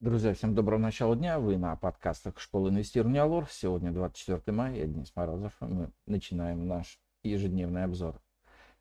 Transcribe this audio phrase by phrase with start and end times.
[0.00, 1.40] Друзья, всем доброго начала дня.
[1.40, 3.48] Вы на подкастах школы инвестирования Алор.
[3.50, 8.22] Сегодня 24 мая, я Денис Морозов, и мы начинаем наш ежедневный обзор.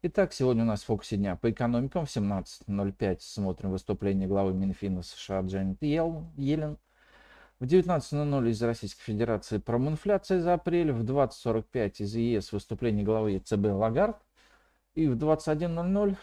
[0.04, 2.06] Итак, сегодня у нас в фокусе дня по экономикам.
[2.06, 6.78] В 17.05 смотрим выступление главы Минфина США Джанет Йеллен.
[7.60, 10.92] В 19.00 из Российской Федерации проминфляция за апрель.
[10.92, 14.18] В 20.45 из ЕС выступление главы ЕЦБ Лагард.
[14.94, 16.16] И в 21.00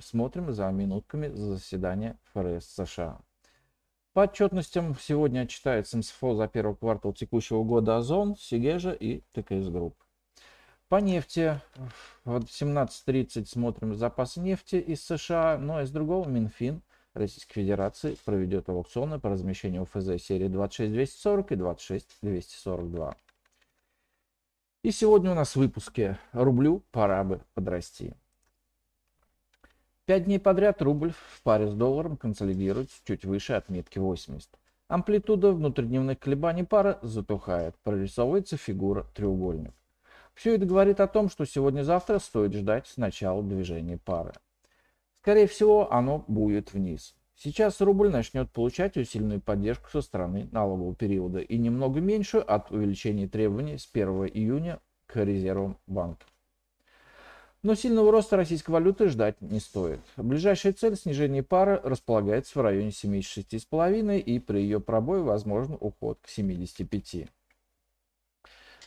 [0.00, 3.18] смотрим за минутками заседания ФРС США.
[4.12, 9.96] По отчетностям сегодня отчитается МСФО за первый квартал текущего года Озон, Сегежа и ТКС Групп.
[10.88, 11.60] По нефти
[12.24, 16.82] в 17.30 смотрим запасы нефти из США, ну и из другого Минфин
[17.12, 23.16] Российской Федерации проведет аукционы по размещению ОФЗ серии 26240 и 26242.
[24.84, 28.14] И сегодня у нас в выпуске «Рублю пора бы подрасти».
[30.08, 34.48] Пять дней подряд рубль в паре с долларом консолидируется чуть выше отметки 80.
[34.88, 39.74] Амплитуда внутридневных колебаний пары затухает, прорисовывается фигура треугольник.
[40.32, 44.32] Все это говорит о том, что сегодня-завтра стоит ждать начала движения пары.
[45.20, 47.14] Скорее всего, оно будет вниз.
[47.36, 53.28] Сейчас рубль начнет получать усиленную поддержку со стороны налогового периода и немного меньшую от увеличения
[53.28, 56.24] требований с 1 июня к резервам банка.
[57.68, 60.00] Но сильного роста российской валюты ждать не стоит.
[60.16, 66.28] Ближайшая цель снижения пары располагается в районе 76,5 и при ее пробое возможен уход к
[66.28, 67.28] 75.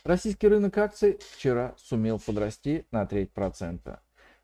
[0.02, 4.02] Российский рынок акций вчера сумел подрасти на треть процента.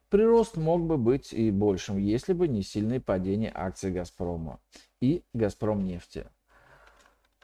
[0.08, 4.61] Прирост мог бы быть и большим, если бы не сильное падение акций «Газпрома»
[5.00, 6.28] и «Газпром нефти».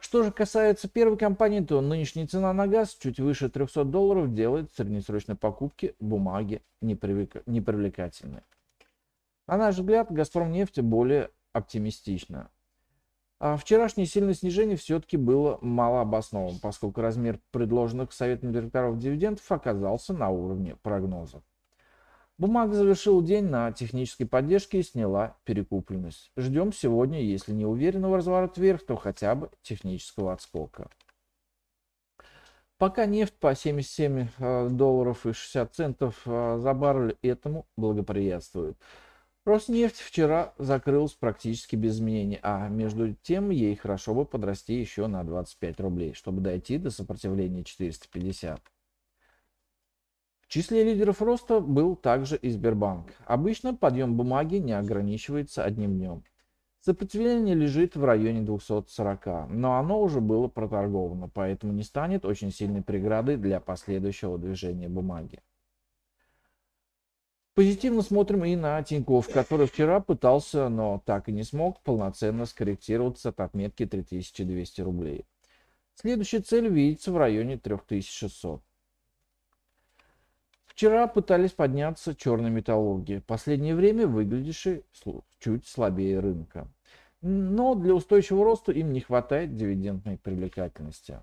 [0.05, 4.71] Что же касается первой компании, то нынешняя цена на газ чуть выше 300 долларов делает
[4.71, 8.43] среднесрочной покупки бумаги непривлекательной.
[9.47, 12.51] На наш взгляд, Газпром нефть более оптимистично.
[13.39, 20.13] А вчерашнее сильное снижение все-таки было мало обоснованным, поскольку размер предложенных Советом директоров дивидендов оказался
[20.13, 21.41] на уровне прогнозов.
[22.37, 26.31] Бумага завершил день на технической поддержке и сняла перекупленность.
[26.35, 30.89] Ждем сегодня, если не уверенного разворота вверх, то хотя бы технического отскока.
[32.77, 38.77] Пока нефть по 77 э, долларов и 60 центов э, за баррель этому благоприятствует.
[39.45, 45.23] Роснефть вчера закрылась практически без изменений, а между тем ей хорошо бы подрасти еще на
[45.23, 48.59] 25 рублей, чтобы дойти до сопротивления 450.
[50.55, 53.07] Числе лидеров роста был также и Сбербанк.
[53.25, 56.23] Обычно подъем бумаги не ограничивается одним днем.
[56.79, 62.81] Сопротивление лежит в районе 240, но оно уже было проторговано, поэтому не станет очень сильной
[62.81, 65.41] преградой для последующего движения бумаги.
[67.53, 73.27] Позитивно смотрим и на Тинькофф, который вчера пытался, но так и не смог полноценно скорректироваться
[73.27, 75.25] от отметки 3200 рублей.
[75.95, 78.64] Следующая цель видится в районе 3600.
[80.75, 84.83] Вчера пытались подняться черные металлурги, последнее время выглядевшие
[85.39, 86.67] чуть слабее рынка.
[87.21, 91.21] Но для устойчивого роста им не хватает дивидендной привлекательности.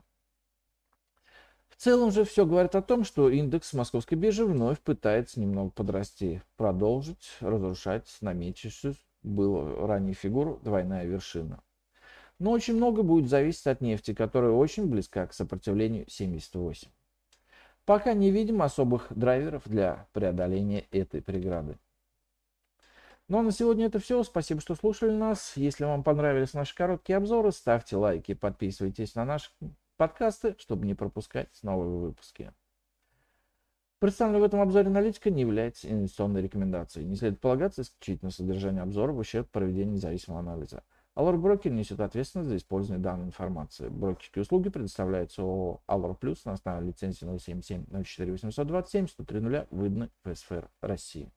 [1.69, 6.41] В целом же все говорит о том, что индекс московской биржи вновь пытается немного подрасти,
[6.57, 11.63] продолжить разрушать намечившуюся было ранее фигуру двойная вершина.
[12.39, 16.89] Но очень много будет зависеть от нефти, которая очень близка к сопротивлению 78.
[17.85, 21.79] Пока не видим особых драйверов для преодоления этой преграды.
[23.29, 24.23] Ну а на сегодня это все.
[24.23, 25.57] Спасибо, что слушали нас.
[25.57, 29.51] Если вам понравились наши короткие обзоры, ставьте лайки, подписывайтесь на наши
[29.97, 32.53] подкасты, чтобы не пропускать новые выпуски.
[33.99, 37.07] Представленная в этом обзоре аналитика не является инвестиционной рекомендацией.
[37.07, 40.83] Не следует полагаться исключительно содержание обзора в ущерб проведению независимого анализа.
[41.15, 43.89] Allure Broker несет ответственность за использование данной информации.
[43.89, 50.35] Брокерские услуги предоставляются ООО Allure Plus на основе лицензии 077 04 827 130 выданной в
[50.35, 51.31] СФР России.